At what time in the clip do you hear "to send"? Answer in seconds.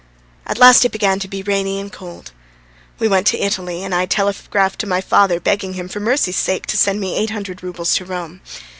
6.73-6.99